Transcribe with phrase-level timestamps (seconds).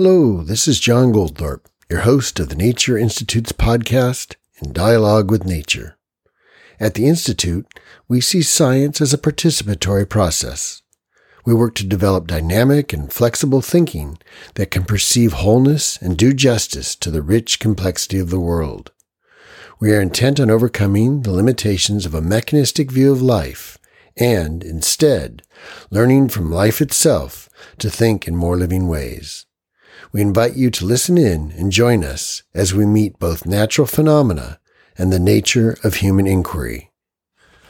[0.00, 5.44] Hello, this is John Goldthorpe, your host of the Nature Institute's podcast, In Dialogue with
[5.44, 5.98] Nature.
[6.78, 7.66] At the Institute,
[8.06, 10.82] we see science as a participatory process.
[11.44, 14.20] We work to develop dynamic and flexible thinking
[14.54, 18.92] that can perceive wholeness and do justice to the rich complexity of the world.
[19.80, 23.78] We are intent on overcoming the limitations of a mechanistic view of life
[24.16, 25.42] and, instead,
[25.90, 29.44] learning from life itself to think in more living ways.
[30.10, 34.58] We invite you to listen in and join us as we meet both natural phenomena
[34.96, 36.90] and the nature of human inquiry.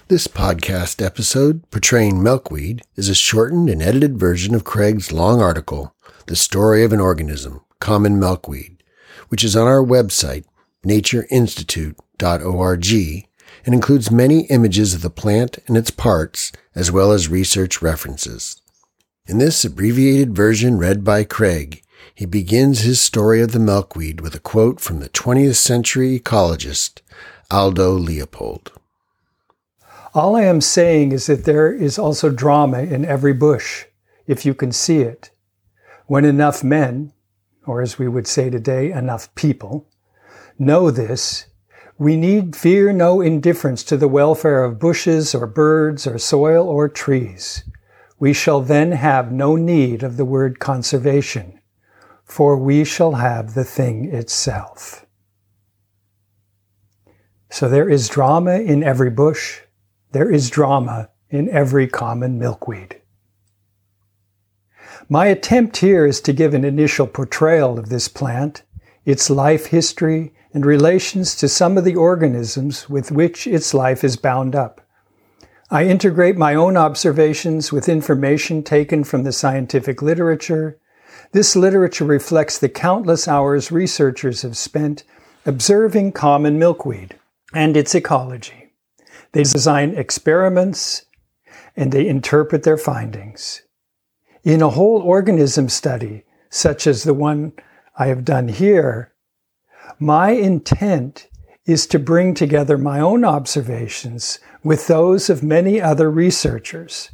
[0.07, 5.97] This podcast episode, portraying milkweed, is a shortened and edited version of Craig's long article,
[6.29, 8.84] The Story of an Organism, Common Milkweed,
[9.31, 10.45] which is on our website,
[10.87, 13.27] natureinstitute.org,
[13.67, 18.62] and includes many images of the plant and its parts, as well as research references.
[19.27, 21.83] In this abbreviated version read by Craig,
[22.15, 27.00] he begins his story of the milkweed with a quote from the 20th century ecologist
[27.50, 28.73] Aldo Leopold.
[30.14, 33.84] All I am saying is that there is also drama in every bush,
[34.27, 35.31] if you can see it.
[36.06, 37.12] When enough men,
[37.67, 39.86] or as we would say today, enough people,
[40.58, 41.47] know this,
[41.98, 46.89] we need fear no indifference to the welfare of bushes or birds or soil or
[46.89, 47.64] trees.
[48.19, 51.58] We shall then have no need of the word conservation
[52.29, 55.07] for we shall have the thing itself.
[57.51, 59.62] So there is drama in every bush,
[60.12, 63.01] there is drama in every common milkweed.
[65.09, 68.63] My attempt here is to give an initial portrayal of this plant,
[69.07, 74.17] its life history, and relations to some of the organisms with which its life is
[74.17, 74.83] bound up.
[75.70, 80.79] I integrate my own observations with information taken from the scientific literature
[81.33, 85.05] this literature reflects the countless hours researchers have spent
[85.47, 87.19] observing common milkweed
[87.55, 88.72] and its ecology.
[89.33, 91.07] They design experiments
[91.77, 93.62] and they interpret their findings.
[94.45, 97.52] In a whole organism study, such as the one
[97.98, 99.12] I have done here,
[99.98, 101.28] my intent
[101.67, 107.11] is to bring together my own observations with those of many other researchers.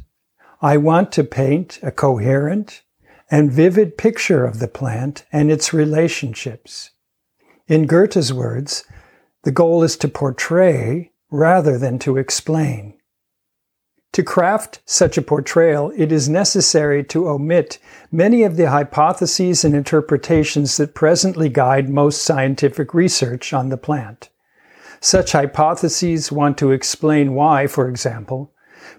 [0.61, 2.81] I want to paint a coherent,
[3.29, 6.91] and vivid picture of the plant and its relationships.
[7.67, 8.85] In Goethe's words,
[9.43, 12.95] the goal is to portray rather than to explain.
[14.13, 17.79] To craft such a portrayal, it is necessary to omit
[18.11, 24.29] many of the hypotheses and interpretations that presently guide most scientific research on the plant.
[25.01, 28.53] Such hypotheses want to explain why, for example,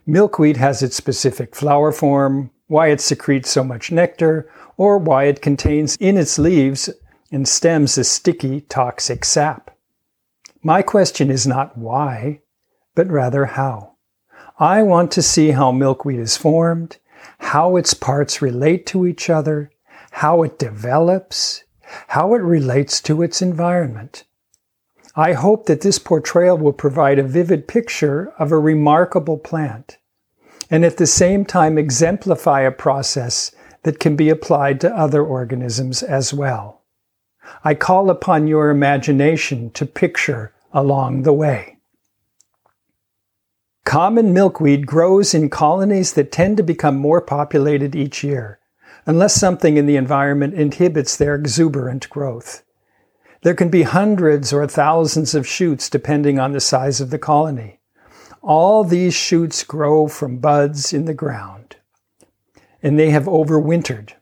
[0.04, 5.42] milkweed has its specific flower form, why it secretes so much nectar, or why it
[5.42, 6.90] contains in its leaves
[7.30, 9.70] and stems a sticky, toxic sap.
[10.62, 12.40] My question is not why,
[12.94, 13.92] but rather how.
[14.58, 16.98] I want to see how milkweed is formed,
[17.38, 19.70] how its parts relate to each other,
[20.10, 21.64] how it develops,
[22.08, 24.24] how it relates to its environment.
[25.14, 29.98] I hope that this portrayal will provide a vivid picture of a remarkable plant
[30.70, 36.02] and at the same time exemplify a process that can be applied to other organisms
[36.02, 36.82] as well.
[37.62, 41.78] I call upon your imagination to picture along the way.
[43.84, 48.58] Common milkweed grows in colonies that tend to become more populated each year,
[49.06, 52.64] unless something in the environment inhibits their exuberant growth.
[53.42, 57.75] There can be hundreds or thousands of shoots depending on the size of the colony.
[58.42, 61.76] All these shoots grow from buds in the ground,
[62.82, 64.12] and they have overwintered.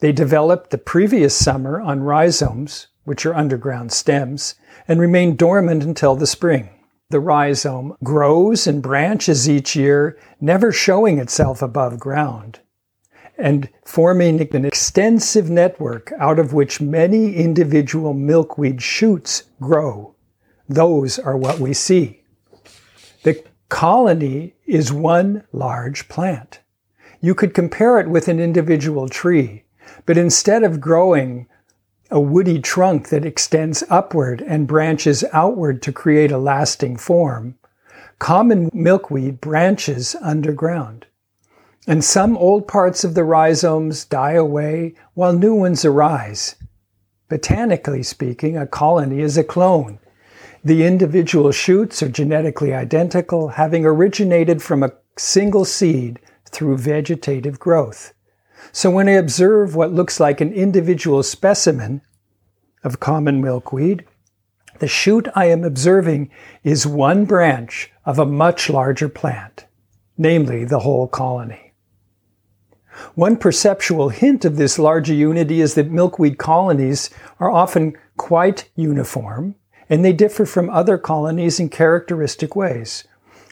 [0.00, 4.56] They developed the previous summer on rhizomes, which are underground stems,
[4.88, 6.70] and remain dormant until the spring.
[7.10, 12.60] The rhizome grows and branches each year, never showing itself above ground,
[13.36, 20.14] and forming an extensive network out of which many individual milkweed shoots grow.
[20.68, 22.21] Those are what we see.
[23.72, 26.60] Colony is one large plant.
[27.22, 29.64] You could compare it with an individual tree,
[30.04, 31.46] but instead of growing
[32.10, 37.54] a woody trunk that extends upward and branches outward to create a lasting form,
[38.18, 41.06] common milkweed branches underground.
[41.86, 46.56] And some old parts of the rhizomes die away while new ones arise.
[47.30, 49.98] Botanically speaking, a colony is a clone.
[50.64, 58.12] The individual shoots are genetically identical, having originated from a single seed through vegetative growth.
[58.70, 62.02] So when I observe what looks like an individual specimen
[62.84, 64.04] of common milkweed,
[64.78, 66.30] the shoot I am observing
[66.62, 69.66] is one branch of a much larger plant,
[70.16, 71.72] namely the whole colony.
[73.16, 77.10] One perceptual hint of this larger unity is that milkweed colonies
[77.40, 79.56] are often quite uniform
[79.92, 83.04] and they differ from other colonies in characteristic ways.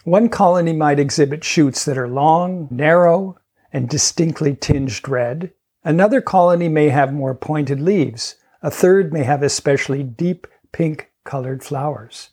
[0.05, 3.37] One colony might exhibit shoots that are long, narrow,
[3.75, 5.53] and distinctly tinged red.
[5.85, 8.37] Another colony may have more pointed leaves.
[8.63, 12.31] A third may have especially deep pink colored flowers.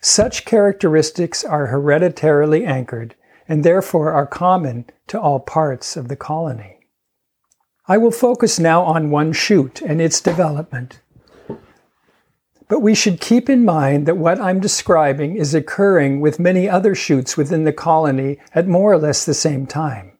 [0.00, 3.14] Such characteristics are hereditarily anchored
[3.46, 6.80] and therefore are common to all parts of the colony.
[7.86, 10.98] I will focus now on one shoot and its development.
[12.68, 16.94] But we should keep in mind that what I'm describing is occurring with many other
[16.94, 20.12] shoots within the colony at more or less the same time.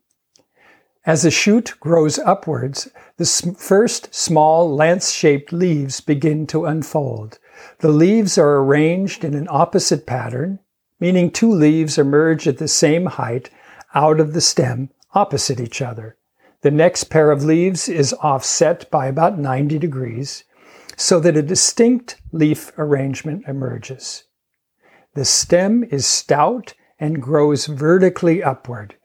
[1.07, 7.39] As a shoot grows upwards, the first small lance shaped leaves begin to unfold.
[7.81, 10.61] The leaves are arranged in an opposite pattern,
[11.01, 13.51] meaning two leaves emerge at the same height
[13.95, 16.17] out of the stem opposite each other.
[16.63, 20.45] The next pair of leaves is offset by about 90 degrees
[20.97, 24.25] so that a distinct leaf arrangement emerges.
[25.15, 28.97] The stem is stout and grows vertically upward.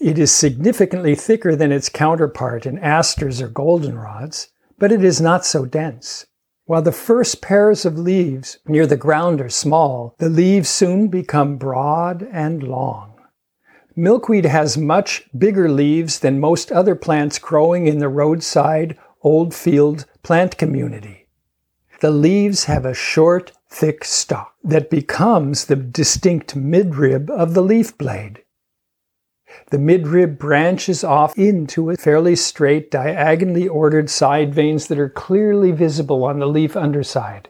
[0.00, 4.48] It is significantly thicker than its counterpart in asters or goldenrods,
[4.78, 6.26] but it is not so dense.
[6.66, 11.58] While the first pairs of leaves near the ground are small, the leaves soon become
[11.58, 13.14] broad and long.
[13.94, 20.06] Milkweed has much bigger leaves than most other plants growing in the roadside old field
[20.24, 21.28] plant community.
[22.00, 27.96] The leaves have a short, thick stalk that becomes the distinct midrib of the leaf
[27.96, 28.42] blade.
[29.70, 35.70] The midrib branches off into a fairly straight, diagonally ordered side veins that are clearly
[35.70, 37.48] visible on the leaf underside.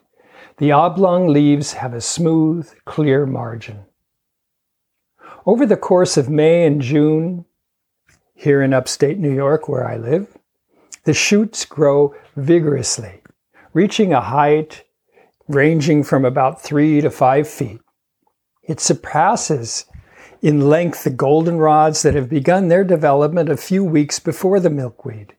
[0.58, 3.84] The oblong leaves have a smooth, clear margin.
[5.46, 7.44] Over the course of May and June,
[8.34, 10.33] here in upstate New York where I live,
[11.04, 13.20] the shoots grow vigorously,
[13.72, 14.84] reaching a height
[15.48, 17.80] ranging from about three to five feet.
[18.62, 19.84] It surpasses
[20.40, 25.34] in length the goldenrods that have begun their development a few weeks before the milkweed.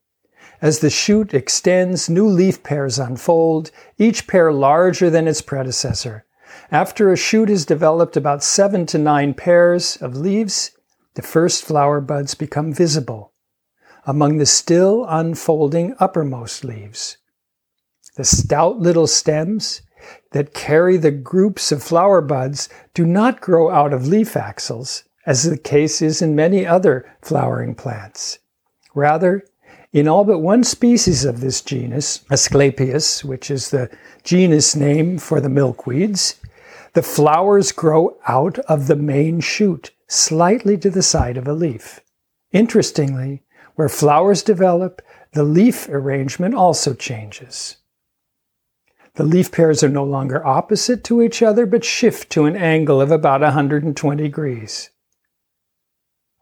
[0.62, 6.26] As the shoot extends, new leaf pairs unfold, each pair larger than its predecessor.
[6.72, 10.72] After a shoot has developed about seven to nine pairs of leaves,
[11.16, 13.34] the first flower buds become visible
[14.06, 17.18] among the still unfolding uppermost leaves.
[18.16, 19.82] The stout little stems
[20.32, 25.44] that carry the groups of flower buds do not grow out of leaf axils, as
[25.44, 28.40] the case is in many other flowering plants.
[28.94, 29.44] Rather,
[29.92, 33.90] in all but one species of this genus, Asclepias, which is the
[34.24, 36.36] genus name for the milkweeds,
[36.94, 42.02] the flowers grow out of the main shoot, slightly to the side of a leaf.
[42.52, 43.44] Interestingly,
[43.76, 45.02] where flowers develop,
[45.34, 47.78] the leaf arrangement also changes.
[49.16, 53.00] The leaf pairs are no longer opposite to each other, but shift to an angle
[53.00, 54.90] of about 120 degrees.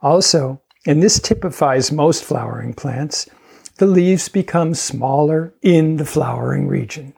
[0.02, 3.30] Also, and this typifies most flowering plants,
[3.78, 7.14] the leaves become smaller in the flowering region.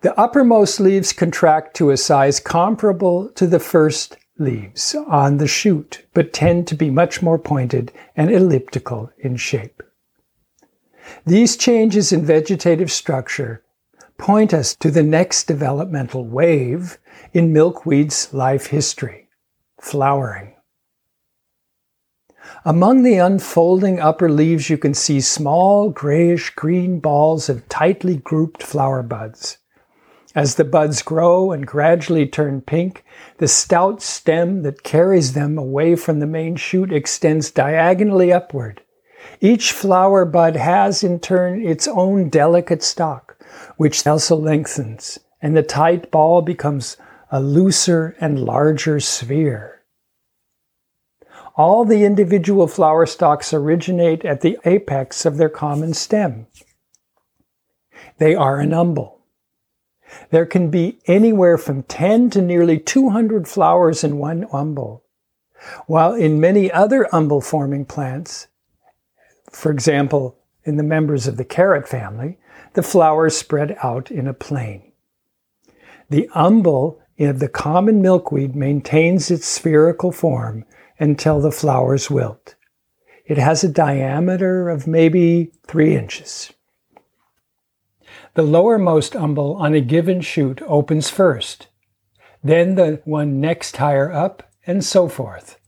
[0.00, 6.04] The uppermost leaves contract to a size comparable to the first leaves on the shoot,
[6.14, 9.82] but tend to be much more pointed and elliptical in shape.
[11.26, 13.62] These changes in vegetative structure
[14.18, 16.98] point us to the next developmental wave
[17.32, 19.28] in milkweed's life history
[19.80, 20.54] flowering.
[22.64, 28.62] Among the unfolding upper leaves, you can see small grayish green balls of tightly grouped
[28.62, 29.58] flower buds.
[30.34, 33.04] As the buds grow and gradually turn pink,
[33.38, 38.82] the stout stem that carries them away from the main shoot extends diagonally upward.
[39.40, 43.42] Each flower bud has in turn its own delicate stalk,
[43.76, 46.96] which also lengthens, and the tight ball becomes
[47.30, 49.82] a looser and larger sphere.
[51.56, 56.46] All the individual flower stalks originate at the apex of their common stem.
[58.18, 59.17] They are an umbel.
[60.30, 65.04] There can be anywhere from 10 to nearly 200 flowers in one umbel.
[65.86, 68.46] While in many other umbel forming plants,
[69.50, 72.38] for example, in the members of the carrot family,
[72.74, 74.92] the flowers spread out in a plane.
[76.10, 80.64] The umbel of the common milkweed maintains its spherical form
[80.98, 82.54] until the flowers wilt.
[83.26, 86.52] It has a diameter of maybe three inches.
[88.38, 91.66] The lowermost umbel on a given shoot opens first,
[92.40, 95.58] then the one next higher up, and so forth.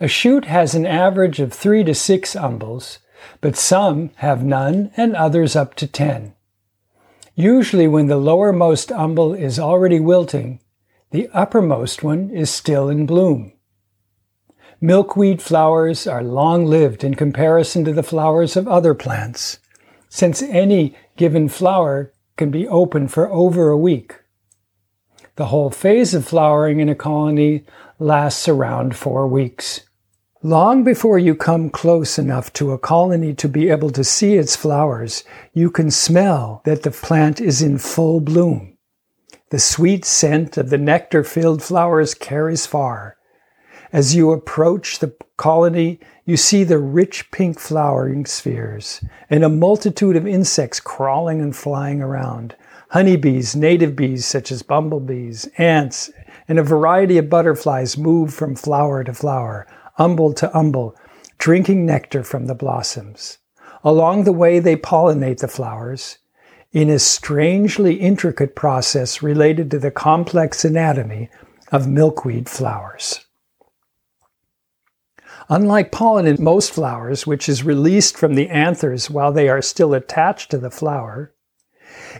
[0.00, 2.96] A shoot has an average of three to six umbels,
[3.42, 6.32] but some have none and others up to ten.
[7.34, 10.60] Usually, when the lowermost umbel is already wilting,
[11.10, 13.52] the uppermost one is still in bloom.
[14.80, 19.58] Milkweed flowers are long lived in comparison to the flowers of other plants,
[20.14, 24.16] since any given flower can be open for over a week.
[25.36, 27.64] The whole phase of flowering in a colony
[27.98, 29.80] lasts around four weeks.
[30.42, 34.54] Long before you come close enough to a colony to be able to see its
[34.54, 38.76] flowers, you can smell that the plant is in full bloom.
[39.48, 43.16] The sweet scent of the nectar filled flowers carries far,
[43.94, 50.16] as you approach the colony, you see the rich pink flowering spheres and a multitude
[50.16, 52.54] of insects crawling and flying around.
[52.90, 56.10] Honeybees, native bees such as bumblebees, ants,
[56.46, 59.66] and a variety of butterflies move from flower to flower,
[59.98, 60.94] umbel to umbel,
[61.38, 63.38] drinking nectar from the blossoms.
[63.82, 66.18] Along the way, they pollinate the flowers
[66.70, 71.28] in a strangely intricate process related to the complex anatomy
[71.72, 73.26] of milkweed flowers.
[75.48, 79.94] Unlike pollen in most flowers, which is released from the anthers while they are still
[79.94, 81.34] attached to the flower,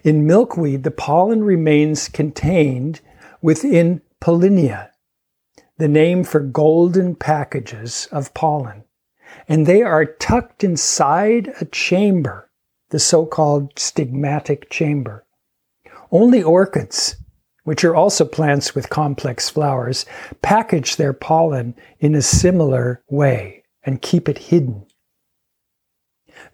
[0.02, 3.00] in milkweed the pollen remains contained
[3.41, 4.91] within pollinia,
[5.79, 8.85] the name for golden packages of pollen,
[9.49, 12.50] and they are tucked inside a chamber,
[12.91, 15.25] the so called stigmatic chamber.
[16.11, 17.17] Only orchids
[17.64, 20.04] which are also plants with complex flowers,
[20.42, 24.85] package their pollen in a similar way and keep it hidden.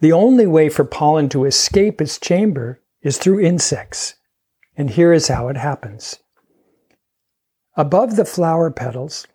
[0.01, 4.15] The only way for pollen to escape its chamber is through insects,
[4.77, 6.19] and here is how it happens.
[7.77, 9.27] Above the flower petals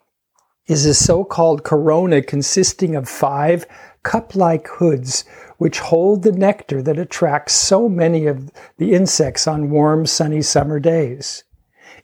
[0.67, 3.65] is a so called corona consisting of five
[4.03, 5.23] cup like hoods
[5.57, 10.79] which hold the nectar that attracts so many of the insects on warm, sunny summer
[10.79, 11.45] days.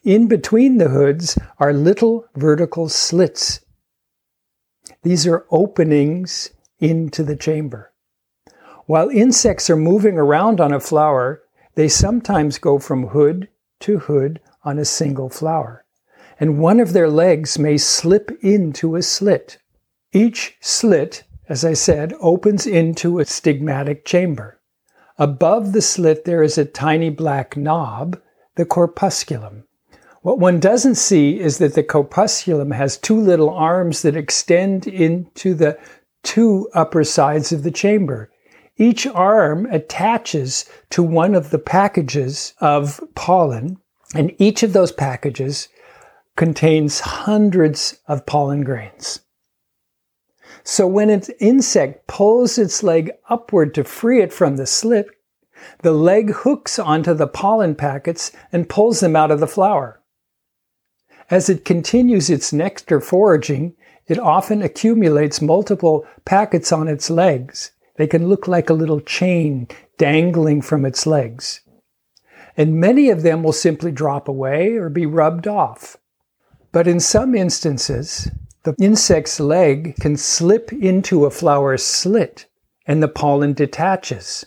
[0.04, 3.60] In between the hoods are little vertical slits.
[5.02, 7.92] These are openings into the chamber.
[8.86, 11.42] While insects are moving around on a flower,
[11.74, 13.48] they sometimes go from hood
[13.80, 15.84] to hood on a single flower,
[16.38, 19.58] and one of their legs may slip into a slit.
[20.12, 24.60] Each slit, as I said, opens into a stigmatic chamber.
[25.18, 28.18] Above the slit, there is a tiny black knob,
[28.56, 29.64] the corpusculum.
[30.22, 35.54] What one doesn't see is that the corpusculum has two little arms that extend into
[35.54, 35.78] the
[36.22, 38.30] two upper sides of the chamber.
[38.76, 43.78] Each arm attaches to one of the packages of pollen,
[44.14, 45.68] and each of those packages
[46.36, 49.20] contains hundreds of pollen grains.
[50.64, 55.06] So when an insect pulls its leg upward to free it from the slit,
[55.80, 59.99] the leg hooks onto the pollen packets and pulls them out of the flower.
[61.30, 63.74] As it continues its nectar foraging,
[64.08, 67.70] it often accumulates multiple packets on its legs.
[67.96, 71.60] They can look like a little chain dangling from its legs.
[72.56, 75.96] And many of them will simply drop away or be rubbed off.
[76.72, 78.28] But in some instances,
[78.64, 82.46] the insect's leg can slip into a flower slit
[82.86, 84.46] and the pollen detaches.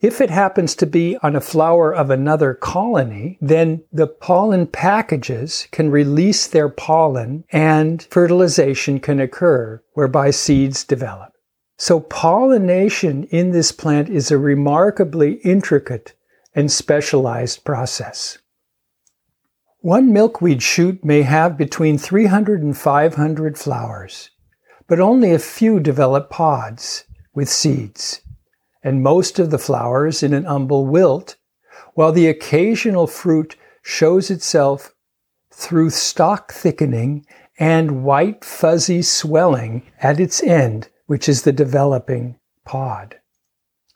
[0.00, 5.68] If it happens to be on a flower of another colony, then the pollen packages
[5.70, 11.32] can release their pollen and fertilization can occur, whereby seeds develop.
[11.78, 16.14] So pollination in this plant is a remarkably intricate
[16.54, 18.38] and specialized process.
[19.80, 24.30] One milkweed shoot may have between 300 and 500 flowers,
[24.86, 28.20] but only a few develop pods with seeds
[28.84, 31.36] and most of the flowers in an umbel wilt,
[31.94, 34.94] while the occasional fruit shows itself
[35.50, 37.26] through stalk thickening
[37.58, 43.16] and white fuzzy swelling at its end, which is the developing pod.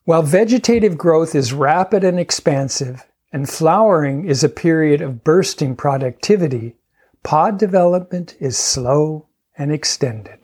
[0.04, 6.76] While vegetative growth is rapid and expansive, and flowering is a period of bursting productivity,
[7.22, 9.26] pod development is slow
[9.58, 10.37] and extended.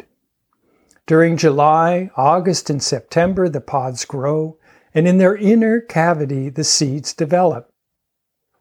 [1.07, 4.57] During July, August, and September, the pods grow,
[4.95, 7.71] and in their inner cavity, the seeds develop.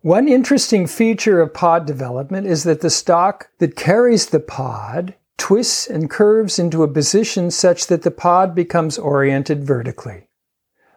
[0.01, 5.87] One interesting feature of pod development is that the stalk that carries the pod twists
[5.87, 10.27] and curves into a position such that the pod becomes oriented vertically.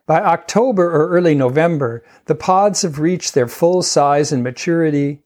[0.07, 5.23] By October or early November, the pods have reached their full size and maturity.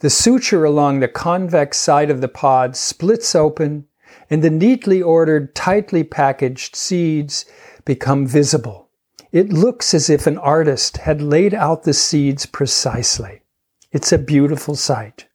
[0.00, 3.86] The suture along the convex side of the pod splits open,
[4.32, 7.44] and the neatly ordered, tightly packaged seeds
[7.84, 8.88] become visible.
[9.30, 13.42] It looks as if an artist had laid out the seeds precisely.
[13.90, 15.26] It's a beautiful sight.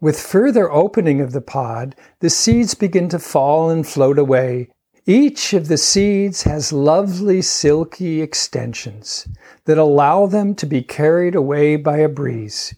[0.00, 4.70] With further opening of the pod, the seeds begin to fall and float away.
[5.04, 9.28] Each of the seeds has lovely silky extensions
[9.66, 12.74] that allow them to be carried away by a breeze.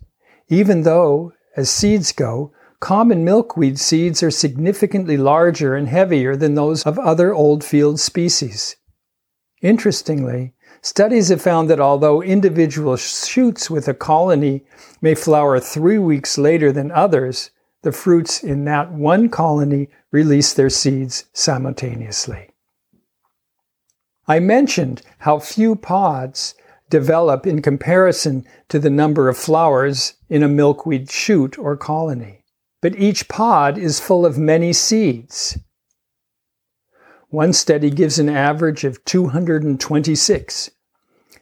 [0.48, 6.82] Even though, as seeds go, common milkweed seeds are significantly larger and heavier than those
[6.84, 8.76] of other oldfield species.
[9.62, 14.64] Interestingly, Studies have found that although individual shoots with a colony
[15.02, 17.50] may flower three weeks later than others,
[17.82, 22.48] the fruits in that one colony release their seeds simultaneously.
[24.26, 26.54] I mentioned how few pods
[26.88, 32.39] develop in comparison to the number of flowers in a milkweed shoot or colony.
[32.82, 35.58] But each pod is full of many seeds.
[37.28, 40.70] One study gives an average of 226.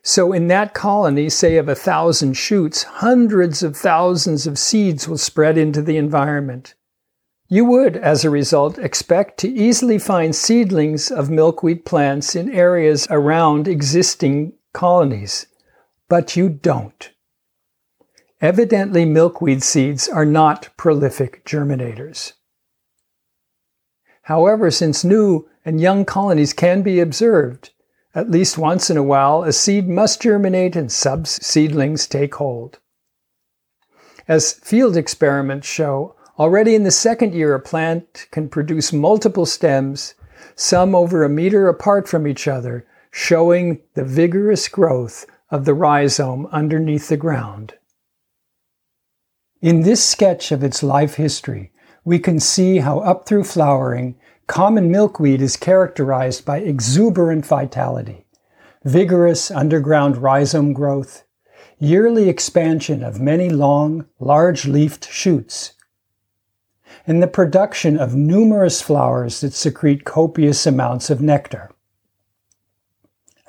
[0.03, 5.19] So, in that colony, say of a thousand shoots, hundreds of thousands of seeds will
[5.19, 6.75] spread into the environment.
[7.49, 13.07] You would, as a result, expect to easily find seedlings of milkweed plants in areas
[13.11, 15.47] around existing colonies,
[16.09, 17.11] but you don't.
[18.41, 22.35] Evidently, milkweed seeds are not prolific germinators.
[24.23, 27.71] However, since new and young colonies can be observed,
[28.15, 32.79] at least once in a while a seed must germinate and sub seedlings take hold.
[34.29, 40.15] As field experiments show, already in the second year a plant can produce multiple stems,
[40.55, 46.47] some over a meter apart from each other, showing the vigorous growth of the rhizome
[46.53, 47.78] underneath the ground.
[49.61, 51.73] In this sketch of its life history,
[52.05, 54.15] we can see how up through flowering,
[54.47, 58.25] common milkweed is characterized by exuberant vitality,
[58.85, 61.25] vigorous underground rhizome growth,
[61.77, 65.73] yearly expansion of many long, large-leafed shoots,
[67.05, 71.73] and the production of numerous flowers that secrete copious amounts of nectar.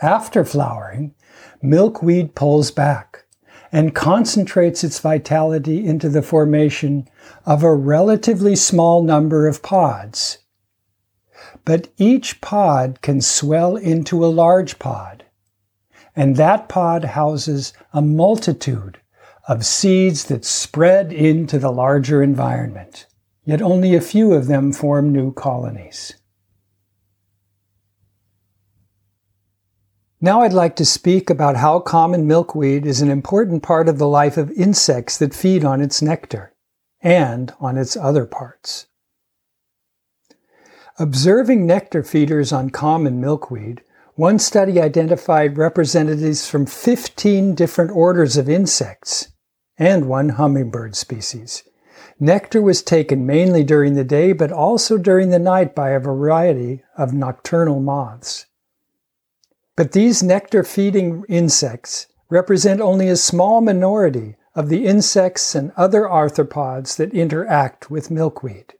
[0.01, 1.13] After flowering,
[1.61, 3.25] milkweed pulls back,
[3.71, 7.07] and concentrates its vitality into the formation
[7.45, 10.39] of a relatively small number of pods.
[11.65, 15.25] But each pod can swell into a large pod,
[16.15, 18.99] and that pod houses a multitude
[19.47, 23.05] of seeds that spread into the larger environment.
[23.45, 26.13] Yet only a few of them form new colonies.
[30.21, 34.07] Now I'd like to speak about how common milkweed is an important part of the
[34.07, 36.53] life of insects that feed on its nectar
[37.01, 38.87] and on its other parts.
[40.97, 43.81] Observing nectar feeders on common milkweed,
[44.15, 49.31] one study identified representatives from 15 different orders of insects
[49.77, 51.63] and one hummingbird species.
[52.19, 56.83] Nectar was taken mainly during the day, but also during the night by a variety
[56.97, 58.45] of nocturnal moths.
[59.79, 66.01] But these nectar feeding insects represent only a small minority of the insects and other
[66.01, 68.73] arthropods that interact with milkweed.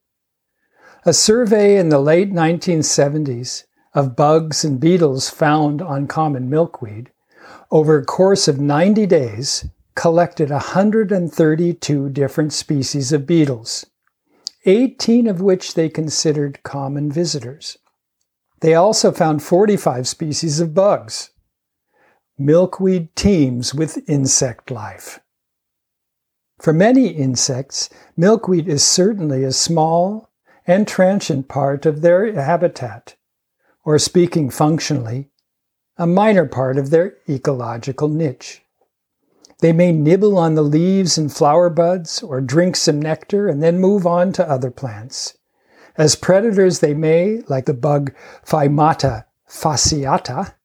[1.05, 7.11] A survey in the late 1970s of bugs and beetles found on common milkweed
[7.71, 13.85] over a course of 90 days collected 132 different species of beetles,
[14.65, 17.77] 18 of which they considered common visitors.
[18.61, 21.31] They also found 45 species of bugs.
[22.37, 25.19] Milkweed teems with insect life.
[26.59, 30.29] For many insects, milkweed is certainly a small
[30.67, 33.15] and transient part of their habitat,
[33.85, 35.29] or speaking functionally,
[35.97, 38.61] a minor part of their ecological niche.
[39.59, 43.79] They may nibble on the leaves and flower buds or drink some nectar and then
[43.79, 45.37] move on to other plants.
[45.99, 48.13] As predators, they may, like the bug
[48.45, 50.55] Phymata fasciata,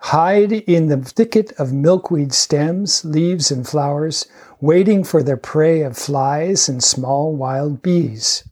[0.00, 4.26] hide in the thicket of milkweed stems, leaves, and flowers,
[4.58, 8.48] waiting for their prey of flies and small wild bees.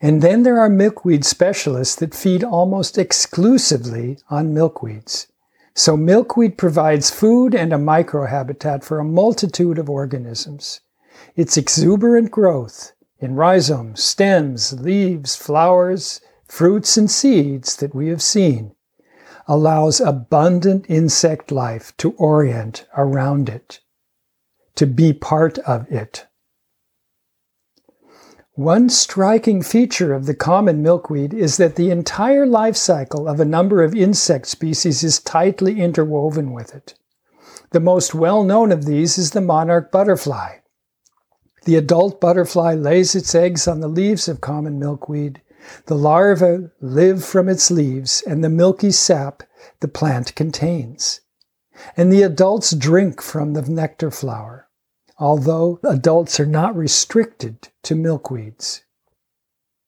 [0.00, 5.26] And then there are milkweed specialists that feed almost exclusively on milkweeds.
[5.74, 10.82] So milkweed provides food and a microhabitat for a multitude of organisms.
[11.34, 18.74] Its exuberant growth in rhizomes, stems, leaves, flowers, fruits, and seeds that we have seen,
[19.46, 23.80] allows abundant insect life to orient around it,
[24.74, 26.26] to be part of it.
[28.54, 33.46] One striking feature of the common milkweed is that the entire life cycle of a
[33.46, 36.94] number of insect species is tightly interwoven with it.
[37.70, 40.56] The most well known of these is the monarch butterfly.
[41.64, 45.40] The adult butterfly lays its eggs on the leaves of common milkweed.
[45.86, 49.42] The larvae live from its leaves and the milky sap
[49.80, 51.20] the plant contains.
[51.96, 54.68] And the adults drink from the nectar flower
[55.22, 58.82] although adults are not restricted to milkweeds.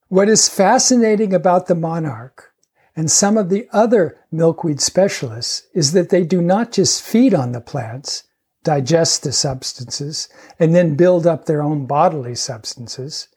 [0.07, 2.53] What is fascinating about the monarch
[2.95, 7.51] and some of the other milkweed specialists is that they do not just feed on
[7.51, 8.23] the plants,
[8.65, 13.29] digest the substances, and then build up their own bodily substances.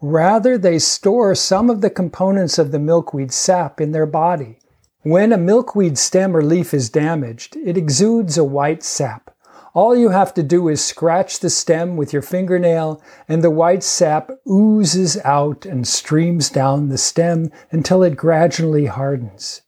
[0.00, 4.58] Rather, they store some of the components of the milkweed sap in their body.
[5.02, 9.34] When a milkweed stem or leaf is damaged, it exudes a white sap.
[9.74, 13.82] All you have to do is scratch the stem with your fingernail, and the white
[13.82, 19.62] sap oozes out and streams down the stem until it gradually hardens.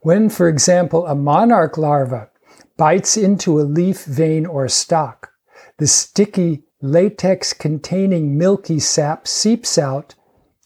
[0.00, 2.30] When, for example, a monarch larva
[2.76, 5.32] bites into a leaf vein or stalk,
[5.78, 10.14] the sticky latex containing milky sap seeps out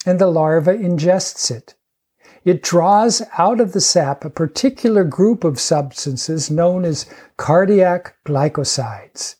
[0.04, 1.74] and the larva ingests it.
[2.44, 9.36] It draws out of the sap a particular group of substances known as cardiac glycosides.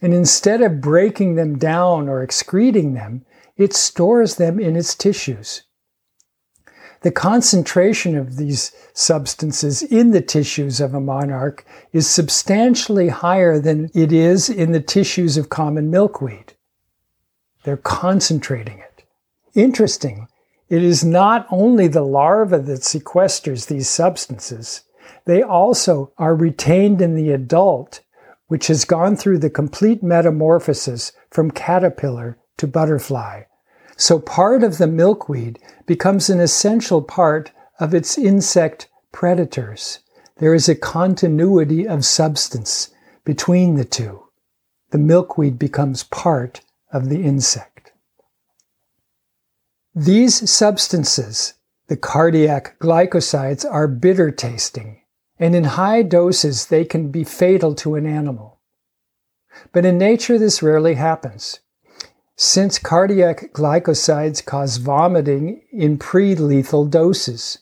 [0.00, 3.24] And instead of breaking them down or excreting them,
[3.56, 5.62] it stores them in its tissues.
[7.06, 13.92] The concentration of these substances in the tissues of a monarch is substantially higher than
[13.94, 16.54] it is in the tissues of common milkweed.
[17.62, 19.04] They're concentrating it.
[19.54, 20.26] Interesting,
[20.68, 24.82] it is not only the larva that sequesters these substances,
[25.26, 28.00] they also are retained in the adult,
[28.48, 33.42] which has gone through the complete metamorphosis from caterpillar to butterfly.
[33.96, 40.00] So part of the milkweed becomes an essential part of its insect predators.
[40.36, 42.90] There is a continuity of substance
[43.24, 44.24] between the two.
[44.90, 46.60] The milkweed becomes part
[46.92, 47.92] of the insect.
[49.94, 51.54] These substances,
[51.88, 55.00] the cardiac glycosides, are bitter tasting,
[55.38, 58.60] and in high doses they can be fatal to an animal.
[59.72, 61.60] But in nature, this rarely happens.
[62.38, 67.60] Since cardiac glycosides cause vomiting in pre lethal doses.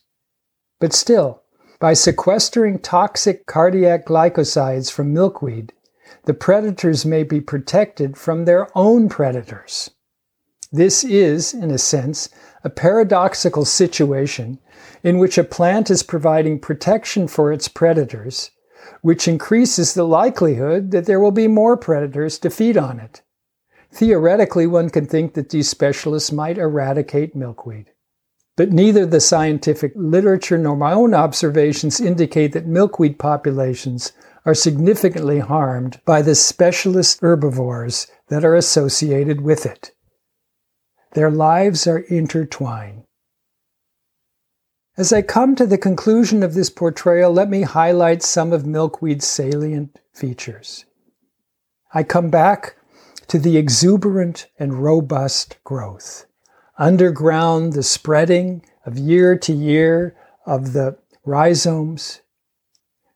[0.81, 1.43] But still,
[1.79, 5.73] by sequestering toxic cardiac glycosides from milkweed,
[6.25, 9.91] the predators may be protected from their own predators.
[10.73, 12.29] This is, in a sense,
[12.65, 14.59] a paradoxical situation
[15.05, 18.51] in which a plant is providing protection for its predators,
[19.03, 23.23] which increases the likelihood that there will be more predators to feed on it.
[23.95, 27.91] Theoretically, one can think that these specialists might eradicate milkweed.
[28.57, 34.13] But neither the scientific literature nor my own observations indicate that milkweed populations
[34.45, 39.93] are significantly harmed by the specialist herbivores that are associated with it.
[41.13, 43.05] Their lives are intertwined.
[44.97, 49.27] As I come to the conclusion of this portrayal, let me highlight some of milkweed's
[49.27, 50.85] salient features.
[51.93, 52.77] I come back
[53.29, 56.27] to the exuberant and robust growth.
[56.79, 62.21] Underground, the spreading of year to year of the rhizomes,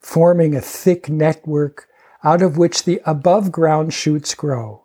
[0.00, 1.88] forming a thick network
[2.24, 4.84] out of which the above ground shoots grow.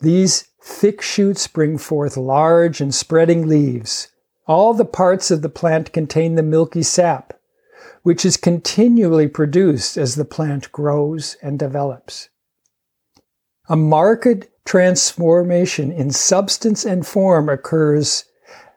[0.00, 4.08] These Thick shoots bring forth large and spreading leaves.
[4.48, 7.38] All the parts of the plant contain the milky sap,
[8.02, 12.30] which is continually produced as the plant grows and develops.
[13.68, 18.24] A marked transformation in substance and form occurs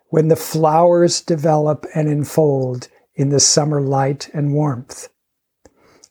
[0.10, 5.10] when the flowers develop and unfold in the summer light and warmth.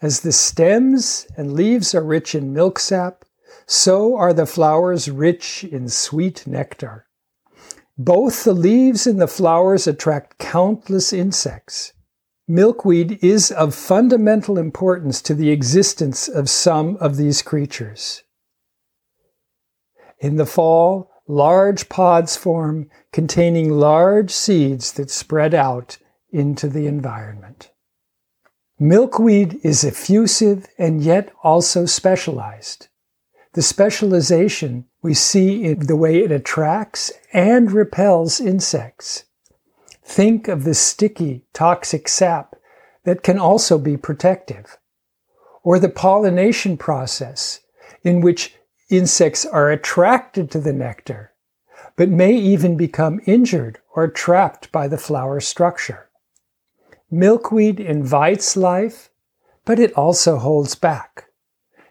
[0.01, 3.25] As the stems and leaves are rich in milk sap,
[3.67, 7.07] so are the flowers rich in sweet nectar.
[7.97, 11.95] Both the leaves and the flowers attract countless insects.
[12.47, 18.23] Milkweed is of fundamental importance to the existence of some of these creatures.
[20.21, 25.99] In the fall, large pods form containing large seeds that spread out
[26.31, 27.71] into the environment.
[28.79, 32.89] Milkweed is effusive and yet also specialized.
[33.55, 39.25] The specialization we see in the way it attracts and repels insects.
[40.05, 42.57] Think of the sticky, toxic sap
[43.05, 44.79] that can also be protective,
[45.63, 47.61] or the pollination process
[48.05, 48.58] in which
[48.89, 51.33] insects are attracted to the nectar,
[51.97, 56.09] but may even become injured or trapped by the flower structure.
[57.11, 59.11] Milkweed invites life,
[59.65, 61.27] but it also holds back.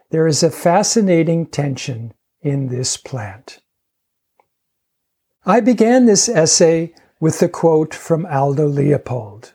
[0.10, 3.60] There is a fascinating tension in this plant.
[5.46, 9.54] I began this essay with the quote from Aldo Leopold.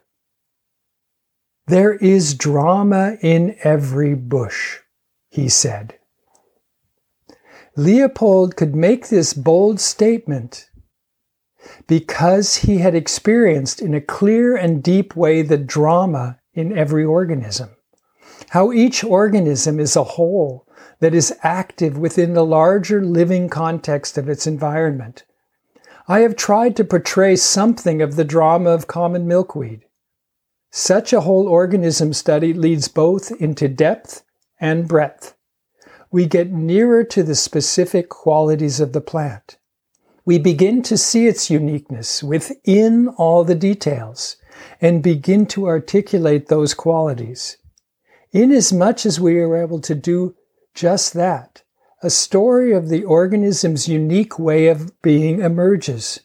[1.67, 4.81] There is drama in every bush,
[5.31, 5.99] he said.
[7.77, 10.69] Leopold could make this bold statement
[11.87, 17.71] because he had experienced in a clear and deep way the drama in every organism.
[18.51, 20.67] How each organism is a whole
[21.01, 25.25] that is active within the larger living context of its environment.
[26.07, 29.85] I have tried to portray something of the drama of common milkweed.
[30.71, 34.25] Such a whole organism study leads both into depth
[34.61, 35.35] and breadth.
[36.13, 39.57] We get nearer to the specific qualities of the plant.
[40.27, 44.37] We begin to see its uniqueness within all the details
[44.79, 47.57] and begin to articulate those qualities.
[48.31, 50.37] Inasmuch as we are able to do
[50.75, 51.63] just that.
[52.03, 56.21] A story of the organism's unique way of being emerges.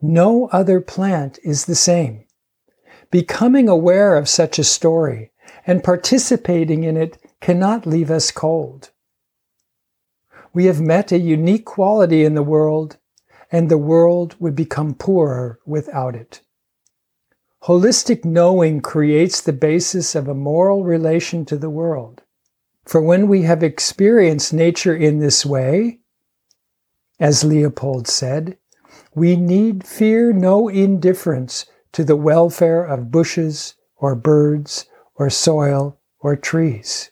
[0.00, 2.24] No other plant is the same.
[3.10, 5.32] Becoming aware of such a story
[5.66, 8.90] and participating in it cannot leave us cold.
[10.52, 12.96] We have met a unique quality in the world,
[13.52, 16.40] and the world would become poorer without it.
[17.64, 22.22] Holistic knowing creates the basis of a moral relation to the world.
[22.84, 26.00] For when we have experienced nature in this way,
[27.20, 28.56] as Leopold said,
[29.14, 36.36] we need fear no indifference to the welfare of bushes or birds or soil or
[36.36, 37.10] trees.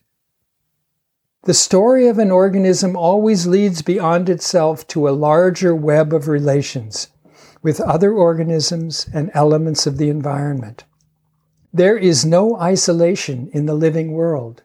[1.47, 7.07] The story of an organism always leads beyond itself to a larger web of relations
[7.63, 10.83] with other organisms and elements of the environment.
[11.73, 14.65] There is no isolation in the living world.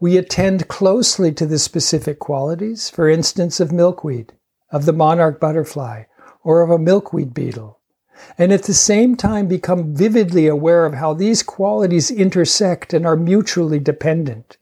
[0.00, 4.32] We attend closely to the specific qualities, for instance, of milkweed,
[4.72, 6.06] of the monarch butterfly,
[6.42, 7.78] or of a milkweed beetle,
[8.36, 13.14] and at the same time become vividly aware of how these qualities intersect and are
[13.14, 14.56] mutually dependent.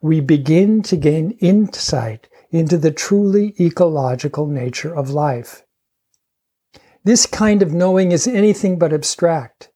[0.00, 5.64] We begin to gain insight into the truly ecological nature of life.
[7.04, 9.70] This kind of knowing is anything but abstract.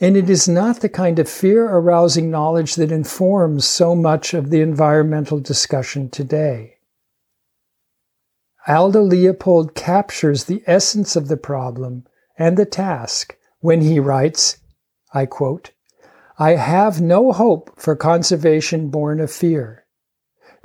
[0.00, 4.50] And it is not the kind of fear arousing knowledge that informs so much of
[4.50, 6.76] the environmental discussion today.
[8.66, 12.06] Aldo Leopold captures the essence of the problem
[12.38, 14.58] and the task when he writes,
[15.12, 15.72] I quote,
[16.42, 19.84] I have no hope for conservation born of fear.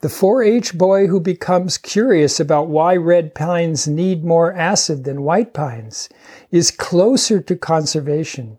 [0.01, 5.21] The 4 H boy who becomes curious about why red pines need more acid than
[5.21, 6.09] white pines
[6.49, 8.57] is closer to conservation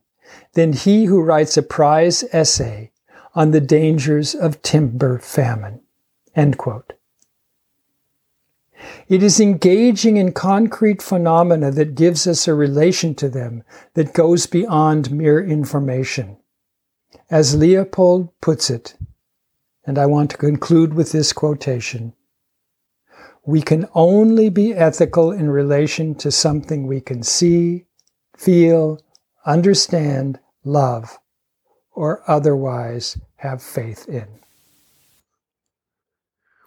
[0.53, 2.93] than he who writes a prize essay
[3.35, 5.81] on the dangers of timber famine.
[6.37, 6.85] It
[9.25, 15.11] is engaging in concrete phenomena that gives us a relation to them that goes beyond
[15.11, 16.37] mere information.
[17.31, 18.95] As Leopold puts it,
[19.87, 22.15] and I want to conclude with this quotation
[23.49, 27.87] we can only be ethical in relation to something we can see,
[28.37, 29.01] feel,
[29.47, 31.19] understand, love,
[31.93, 34.29] or otherwise have faith in.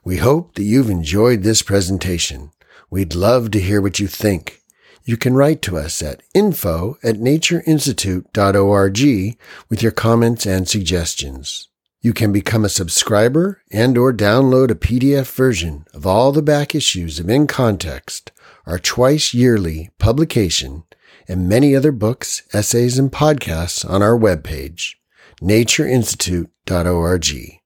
[0.04, 2.50] We hope that you've enjoyed this presentation.
[2.90, 4.61] We'd love to hear what you think.
[5.04, 9.38] You can write to us at info at natureinstitute.org
[9.70, 11.70] with your comments and suggestions.
[12.02, 16.74] You can become a subscriber and or download a PDF version of all the back
[16.74, 18.32] issues of In Context,
[18.66, 20.84] our twice yearly publication
[21.28, 24.96] and many other books, essays, and podcasts on our webpage,
[25.42, 27.60] natureinstitute.org.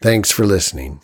[0.00, 1.00] Thanks for listening.